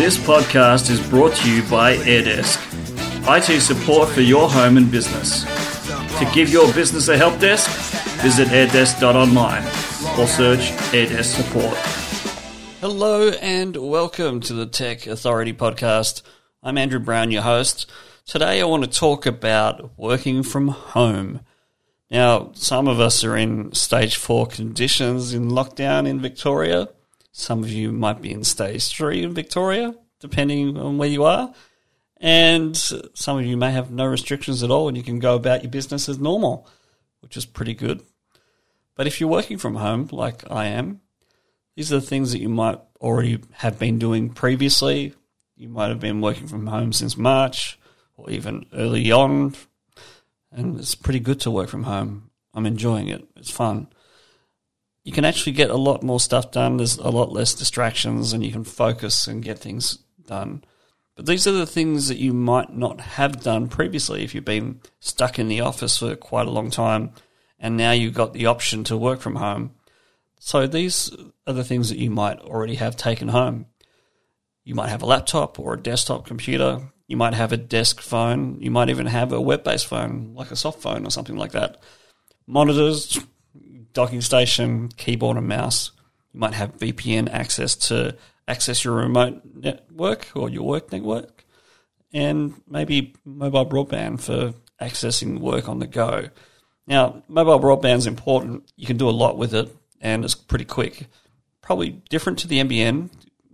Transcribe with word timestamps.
This 0.00 0.16
podcast 0.16 0.88
is 0.88 0.98
brought 1.10 1.34
to 1.36 1.54
you 1.54 1.62
by 1.64 1.94
AirDesk, 1.94 2.56
IT 3.28 3.60
support 3.60 4.08
for 4.08 4.22
your 4.22 4.48
home 4.48 4.78
and 4.78 4.90
business. 4.90 5.44
To 6.18 6.30
give 6.32 6.48
your 6.48 6.72
business 6.72 7.08
a 7.08 7.18
help 7.18 7.38
desk, 7.38 7.68
visit 8.22 8.48
airdesk.online 8.48 9.62
or 10.18 10.26
search 10.26 10.70
AirDesk 10.94 11.36
support. 11.36 11.76
Hello 12.80 13.28
and 13.42 13.76
welcome 13.76 14.40
to 14.40 14.54
the 14.54 14.64
Tech 14.64 15.06
Authority 15.06 15.52
podcast. 15.52 16.22
I'm 16.62 16.78
Andrew 16.78 16.98
Brown, 16.98 17.30
your 17.30 17.42
host. 17.42 17.84
Today 18.24 18.62
I 18.62 18.64
want 18.64 18.84
to 18.84 18.90
talk 18.90 19.26
about 19.26 19.98
working 19.98 20.42
from 20.42 20.68
home. 20.68 21.40
Now, 22.10 22.52
some 22.54 22.88
of 22.88 23.00
us 23.00 23.22
are 23.22 23.36
in 23.36 23.74
stage 23.74 24.16
four 24.16 24.46
conditions 24.46 25.34
in 25.34 25.50
lockdown 25.50 26.08
in 26.08 26.20
Victoria. 26.20 26.88
Some 27.32 27.62
of 27.62 27.70
you 27.70 27.92
might 27.92 28.20
be 28.20 28.32
in 28.32 28.44
stage 28.44 28.88
three 28.88 29.22
in 29.22 29.34
Victoria, 29.34 29.94
depending 30.18 30.76
on 30.76 30.98
where 30.98 31.08
you 31.08 31.24
are. 31.24 31.52
And 32.20 32.76
some 32.76 33.38
of 33.38 33.46
you 33.46 33.56
may 33.56 33.70
have 33.70 33.90
no 33.90 34.04
restrictions 34.04 34.62
at 34.62 34.70
all 34.70 34.88
and 34.88 34.96
you 34.96 35.02
can 35.02 35.18
go 35.18 35.34
about 35.34 35.62
your 35.62 35.70
business 35.70 36.08
as 36.08 36.18
normal, 36.18 36.68
which 37.20 37.36
is 37.36 37.46
pretty 37.46 37.74
good. 37.74 38.02
But 38.94 39.06
if 39.06 39.20
you're 39.20 39.30
working 39.30 39.56
from 39.56 39.76
home, 39.76 40.08
like 40.12 40.50
I 40.50 40.66
am, 40.66 41.00
these 41.76 41.90
are 41.92 42.00
the 42.00 42.06
things 42.06 42.32
that 42.32 42.40
you 42.40 42.50
might 42.50 42.78
already 43.00 43.40
have 43.52 43.78
been 43.78 43.98
doing 43.98 44.28
previously. 44.28 45.14
You 45.56 45.70
might 45.70 45.88
have 45.88 46.00
been 46.00 46.20
working 46.20 46.46
from 46.46 46.66
home 46.66 46.92
since 46.92 47.16
March 47.16 47.78
or 48.16 48.28
even 48.28 48.66
early 48.74 49.10
on. 49.10 49.54
And 50.52 50.78
it's 50.78 50.94
pretty 50.94 51.20
good 51.20 51.40
to 51.40 51.50
work 51.50 51.70
from 51.70 51.84
home. 51.84 52.30
I'm 52.52 52.66
enjoying 52.66 53.08
it. 53.08 53.26
It's 53.36 53.50
fun. 53.50 53.88
You 55.04 55.12
can 55.12 55.24
actually 55.24 55.52
get 55.52 55.70
a 55.70 55.76
lot 55.76 56.02
more 56.02 56.20
stuff 56.20 56.50
done. 56.50 56.76
There's 56.76 56.98
a 56.98 57.10
lot 57.10 57.32
less 57.32 57.54
distractions 57.54 58.32
and 58.32 58.44
you 58.44 58.52
can 58.52 58.64
focus 58.64 59.26
and 59.26 59.42
get 59.42 59.58
things 59.58 59.98
done. 60.26 60.64
But 61.16 61.26
these 61.26 61.46
are 61.46 61.52
the 61.52 61.66
things 61.66 62.08
that 62.08 62.18
you 62.18 62.32
might 62.32 62.74
not 62.74 63.00
have 63.00 63.42
done 63.42 63.68
previously 63.68 64.22
if 64.22 64.34
you've 64.34 64.44
been 64.44 64.80
stuck 65.00 65.38
in 65.38 65.48
the 65.48 65.60
office 65.60 65.98
for 65.98 66.14
quite 66.16 66.46
a 66.46 66.50
long 66.50 66.70
time 66.70 67.12
and 67.58 67.76
now 67.76 67.92
you've 67.92 68.14
got 68.14 68.32
the 68.32 68.46
option 68.46 68.84
to 68.84 68.96
work 68.96 69.20
from 69.20 69.36
home. 69.36 69.74
So 70.38 70.66
these 70.66 71.14
are 71.46 71.52
the 71.52 71.64
things 71.64 71.90
that 71.90 71.98
you 71.98 72.10
might 72.10 72.38
already 72.38 72.76
have 72.76 72.96
taken 72.96 73.28
home. 73.28 73.66
You 74.64 74.74
might 74.74 74.88
have 74.88 75.02
a 75.02 75.06
laptop 75.06 75.58
or 75.58 75.74
a 75.74 75.80
desktop 75.80 76.26
computer. 76.26 76.90
You 77.06 77.16
might 77.16 77.34
have 77.34 77.52
a 77.52 77.56
desk 77.56 78.00
phone. 78.00 78.60
You 78.60 78.70
might 78.70 78.88
even 78.88 79.06
have 79.06 79.32
a 79.32 79.40
web 79.40 79.64
based 79.64 79.86
phone, 79.86 80.32
like 80.34 80.50
a 80.50 80.56
soft 80.56 80.80
phone 80.80 81.06
or 81.06 81.10
something 81.10 81.36
like 81.36 81.52
that. 81.52 81.82
Monitors, 82.46 83.18
docking 83.92 84.20
station, 84.20 84.88
keyboard 84.96 85.36
and 85.36 85.48
mouse. 85.48 85.92
You 86.32 86.40
might 86.40 86.54
have 86.54 86.78
VPN 86.78 87.28
access 87.30 87.74
to 87.88 88.16
access 88.46 88.84
your 88.84 88.94
remote 88.94 89.42
network 89.54 90.28
or 90.34 90.48
your 90.48 90.64
work 90.64 90.92
network. 90.92 91.44
And 92.12 92.60
maybe 92.68 93.14
mobile 93.24 93.66
broadband 93.66 94.20
for 94.20 94.54
accessing 94.80 95.38
work 95.38 95.68
on 95.68 95.78
the 95.78 95.86
go. 95.86 96.28
Now, 96.86 97.22
mobile 97.28 97.60
broadband 97.60 97.98
is 97.98 98.06
important. 98.06 98.70
You 98.76 98.86
can 98.86 98.96
do 98.96 99.08
a 99.08 99.10
lot 99.10 99.38
with 99.38 99.54
it 99.54 99.74
and 100.00 100.24
it's 100.24 100.34
pretty 100.34 100.64
quick. 100.64 101.06
Probably 101.60 101.90
different 102.08 102.40
to 102.40 102.48
the 102.48 102.58
NBN, 102.60 103.10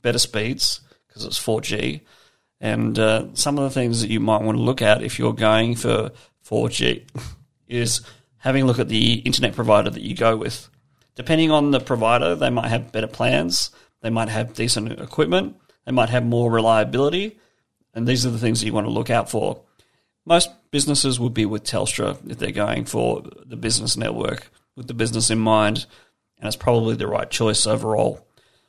better 0.00 0.18
speeds 0.18 0.80
because 1.06 1.24
it's 1.24 1.38
4G. 1.38 2.00
And 2.60 2.98
uh, 2.98 3.26
some 3.34 3.58
of 3.58 3.64
the 3.64 3.70
things 3.70 4.00
that 4.00 4.10
you 4.10 4.20
might 4.20 4.42
want 4.42 4.56
to 4.56 4.62
look 4.62 4.82
at 4.82 5.02
if 5.02 5.18
you're 5.18 5.34
going 5.34 5.74
for 5.76 6.10
4G 6.48 7.04
is 7.68 8.00
having 8.38 8.62
a 8.62 8.66
look 8.66 8.78
at 8.78 8.88
the 8.88 9.14
internet 9.14 9.54
provider 9.54 9.90
that 9.90 10.02
you 10.02 10.14
go 10.14 10.36
with. 10.36 10.68
Depending 11.14 11.50
on 11.50 11.70
the 11.70 11.80
provider, 11.80 12.34
they 12.34 12.50
might 12.50 12.68
have 12.68 12.92
better 12.92 13.06
plans, 13.06 13.70
they 14.00 14.10
might 14.10 14.28
have 14.28 14.54
decent 14.54 15.00
equipment, 15.00 15.56
they 15.84 15.92
might 15.92 16.10
have 16.10 16.24
more 16.24 16.50
reliability, 16.50 17.38
and 17.94 18.06
these 18.06 18.24
are 18.24 18.30
the 18.30 18.38
things 18.38 18.60
that 18.60 18.66
you 18.66 18.72
want 18.72 18.86
to 18.86 18.92
look 18.92 19.10
out 19.10 19.28
for. 19.28 19.62
Most 20.24 20.50
businesses 20.70 21.18
would 21.18 21.34
be 21.34 21.46
with 21.46 21.64
Telstra 21.64 22.18
if 22.30 22.38
they're 22.38 22.52
going 22.52 22.84
for 22.84 23.24
the 23.44 23.56
business 23.56 23.96
network 23.96 24.50
with 24.76 24.86
the 24.86 24.94
business 24.94 25.30
in 25.30 25.38
mind, 25.38 25.86
and 26.38 26.46
it's 26.46 26.56
probably 26.56 26.94
the 26.94 27.08
right 27.08 27.28
choice 27.28 27.66
overall. 27.66 28.24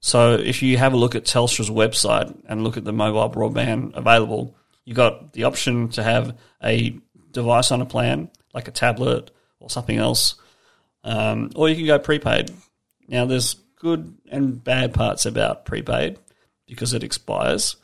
So 0.00 0.34
if 0.34 0.62
you 0.62 0.76
have 0.76 0.92
a 0.92 0.98
look 0.98 1.14
at 1.14 1.24
Telstra's 1.24 1.70
website 1.70 2.36
and 2.46 2.62
look 2.62 2.76
at 2.76 2.84
the 2.84 2.92
mobile 2.92 3.30
broadband 3.30 3.96
available, 3.96 4.54
you've 4.84 4.98
got 4.98 5.32
the 5.32 5.44
option 5.44 5.88
to 5.90 6.02
have 6.02 6.36
a 6.62 6.98
device 7.30 7.72
on 7.72 7.80
a 7.80 7.86
plan, 7.86 8.30
like 8.52 8.68
a 8.68 8.70
tablet 8.70 9.30
or 9.64 9.70
something 9.70 9.96
else, 9.96 10.36
um, 11.02 11.50
or 11.56 11.68
you 11.68 11.74
can 11.74 11.86
go 11.86 11.98
prepaid. 11.98 12.50
Now, 13.08 13.24
there's 13.24 13.54
good 13.78 14.16
and 14.30 14.62
bad 14.62 14.94
parts 14.94 15.26
about 15.26 15.64
prepaid 15.64 16.18
because 16.66 16.94
it 16.94 17.02
expires, 17.02 17.76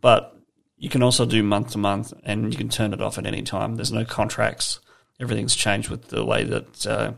but 0.00 0.36
you 0.76 0.88
can 0.88 1.02
also 1.02 1.26
do 1.26 1.42
month 1.42 1.72
to 1.72 1.78
month 1.78 2.12
and 2.24 2.52
you 2.52 2.58
can 2.58 2.68
turn 2.68 2.92
it 2.92 3.00
off 3.00 3.18
at 3.18 3.26
any 3.26 3.42
time. 3.42 3.76
There's 3.76 3.92
no 3.92 4.04
contracts. 4.04 4.80
Everything's 5.20 5.54
changed 5.54 5.88
with 5.90 6.08
the 6.08 6.24
way 6.24 6.44
that 6.44 6.86
uh, 6.86 7.12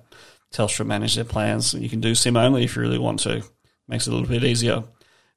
Telstra 0.53 0.87
manage 0.87 1.15
their 1.15 1.25
plans. 1.25 1.75
You 1.75 1.89
can 1.89 2.01
do 2.01 2.15
SIM 2.15 2.37
only 2.37 2.65
if 2.65 2.77
you 2.77 2.83
really 2.83 2.99
want 2.99 3.21
to. 3.21 3.43
Makes 3.89 4.07
it 4.07 4.11
a 4.11 4.13
little 4.15 4.29
bit 4.29 4.45
easier. 4.45 4.85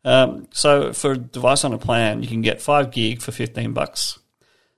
Um, 0.03 0.47
so 0.51 0.93
for 0.93 1.11
a 1.11 1.17
device 1.17 1.63
on 1.63 1.73
a 1.73 1.77
plan, 1.77 2.21
you 2.21 2.27
can 2.27 2.41
get 2.41 2.61
five 2.61 2.91
gig 2.91 3.21
for 3.21 3.31
fifteen 3.31 3.73
bucks 3.73 4.19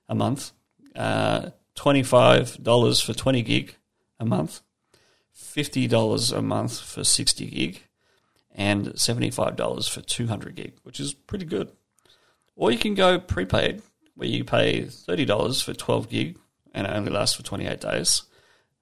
a 0.08 0.14
month, 0.14 0.52
uh, 0.94 1.50
twenty 1.74 2.02
five 2.02 2.62
dollars 2.62 3.00
for 3.00 3.14
twenty 3.14 3.42
gig 3.42 3.76
a 4.22 4.26
month, 4.26 4.60
fifty 5.32 5.86
dollars 5.86 6.32
a 6.32 6.42
month 6.42 6.78
for 6.80 7.04
sixty 7.04 7.46
gig, 7.46 7.82
and 8.54 8.98
seventy 8.98 9.30
five 9.30 9.56
dollars 9.56 9.88
for 9.88 10.00
two 10.00 10.26
hundred 10.26 10.54
gig, 10.54 10.74
which 10.82 11.00
is 11.00 11.12
pretty 11.12 11.44
good. 11.44 11.70
Or 12.56 12.70
you 12.70 12.78
can 12.78 12.94
go 12.94 13.18
prepaid, 13.18 13.82
where 14.14 14.28
you 14.28 14.44
pay 14.44 14.84
thirty 14.84 15.24
dollars 15.24 15.60
for 15.60 15.74
twelve 15.74 16.08
gig, 16.08 16.38
and 16.72 16.86
it 16.86 16.90
only 16.90 17.10
lasts 17.10 17.36
for 17.36 17.42
twenty 17.42 17.66
eight 17.66 17.80
days 17.80 18.22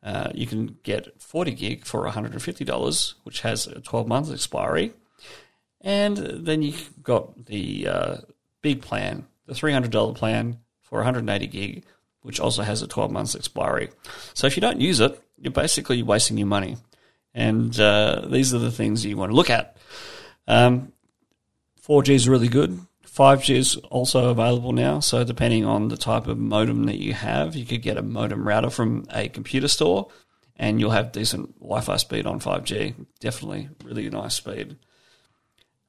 uh, 0.02 0.30
you 0.34 0.46
can 0.46 0.78
get 0.82 1.20
40 1.20 1.52
gig 1.52 1.84
for 1.84 2.06
$150, 2.06 3.14
which 3.24 3.40
has 3.42 3.66
a 3.66 3.80
12 3.80 4.08
month 4.08 4.32
expiry. 4.32 4.92
And 5.80 6.16
then 6.16 6.62
you've 6.62 6.90
got 7.02 7.46
the 7.46 7.86
uh, 7.86 8.16
big 8.62 8.82
plan, 8.82 9.26
the 9.46 9.54
$300 9.54 10.14
plan 10.14 10.58
for 10.82 10.98
180 10.98 11.46
gig, 11.46 11.84
which 12.22 12.40
also 12.40 12.62
has 12.62 12.82
a 12.82 12.86
12 12.86 13.10
months 13.10 13.34
expiry. 13.34 13.90
So 14.34 14.46
if 14.46 14.56
you 14.56 14.60
don't 14.60 14.80
use 14.80 15.00
it, 15.00 15.22
you're 15.40 15.52
basically 15.52 16.02
wasting 16.02 16.38
your 16.38 16.46
money. 16.46 16.76
And 17.34 17.78
uh, 17.78 18.26
these 18.28 18.52
are 18.54 18.58
the 18.58 18.72
things 18.72 19.04
you 19.04 19.16
want 19.16 19.30
to 19.30 19.36
look 19.36 19.50
at. 19.50 19.76
Um, 20.46 20.92
4G 21.86 22.10
is 22.10 22.28
really 22.28 22.48
good. 22.48 22.80
5G 23.06 23.56
is 23.56 23.76
also 23.76 24.30
available 24.30 24.72
now. 24.72 25.00
So, 25.00 25.24
depending 25.24 25.64
on 25.64 25.88
the 25.88 25.96
type 25.96 26.26
of 26.26 26.38
modem 26.38 26.84
that 26.84 26.98
you 26.98 27.12
have, 27.12 27.56
you 27.56 27.64
could 27.64 27.82
get 27.82 27.96
a 27.96 28.02
modem 28.02 28.46
router 28.46 28.70
from 28.70 29.06
a 29.10 29.28
computer 29.28 29.68
store 29.68 30.08
and 30.56 30.78
you'll 30.78 30.90
have 30.90 31.12
decent 31.12 31.58
Wi 31.58 31.80
Fi 31.80 31.96
speed 31.96 32.26
on 32.26 32.38
5G. 32.38 32.94
Definitely 33.18 33.70
really 33.82 34.08
nice 34.10 34.34
speed. 34.34 34.76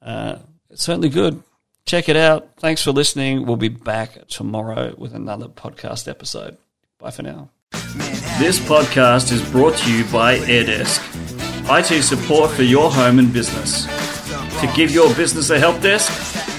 Uh, 0.00 0.38
it's 0.70 0.82
certainly 0.82 1.10
good. 1.10 1.42
Check 1.84 2.08
it 2.08 2.16
out. 2.16 2.56
Thanks 2.58 2.82
for 2.82 2.90
listening. 2.90 3.44
We'll 3.44 3.56
be 3.56 3.68
back 3.68 4.26
tomorrow 4.28 4.94
with 4.96 5.14
another 5.14 5.48
podcast 5.48 6.08
episode. 6.08 6.56
Bye 6.98 7.10
for 7.10 7.22
now. 7.22 7.50
This 8.38 8.58
podcast 8.58 9.32
is 9.32 9.42
brought 9.50 9.76
to 9.78 9.92
you 9.92 10.04
by 10.10 10.38
AirDesk, 10.38 11.00
IT 11.70 12.02
support 12.02 12.50
for 12.50 12.62
your 12.62 12.90
home 12.90 13.18
and 13.18 13.32
business. 13.32 13.86
To 14.60 14.72
give 14.74 14.90
your 14.90 15.14
business 15.14 15.50
a 15.50 15.58
help 15.58 15.80
desk, 15.80 16.12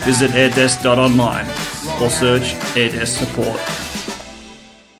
visit 0.04 0.32
airdesk.online 0.32 1.48
or 2.02 2.10
search 2.10 2.54
AirDesk 2.76 3.08
support. 3.08 3.83